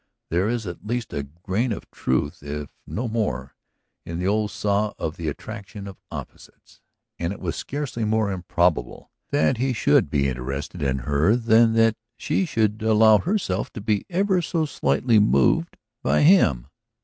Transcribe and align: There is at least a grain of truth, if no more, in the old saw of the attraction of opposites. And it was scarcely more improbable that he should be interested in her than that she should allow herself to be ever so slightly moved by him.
There 0.31 0.49
is 0.49 0.65
at 0.65 0.83
least 0.87 1.13
a 1.13 1.27
grain 1.43 1.71
of 1.71 1.87
truth, 1.91 2.41
if 2.41 2.71
no 2.87 3.07
more, 3.07 3.53
in 4.03 4.17
the 4.17 4.25
old 4.25 4.49
saw 4.49 4.95
of 4.97 5.15
the 5.15 5.27
attraction 5.27 5.87
of 5.87 6.01
opposites. 6.09 6.81
And 7.19 7.31
it 7.31 7.39
was 7.39 7.55
scarcely 7.55 8.03
more 8.03 8.31
improbable 8.31 9.11
that 9.29 9.57
he 9.57 9.73
should 9.73 10.09
be 10.09 10.27
interested 10.27 10.81
in 10.81 10.99
her 11.05 11.35
than 11.35 11.73
that 11.73 11.97
she 12.17 12.45
should 12.45 12.81
allow 12.81 13.19
herself 13.19 13.71
to 13.73 13.79
be 13.81 14.07
ever 14.09 14.41
so 14.41 14.65
slightly 14.65 15.19
moved 15.19 15.77
by 16.01 16.21
him. 16.23 16.65